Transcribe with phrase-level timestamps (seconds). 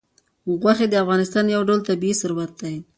[0.61, 2.75] غوښې د افغانستان یو ډول طبعي ثروت دی.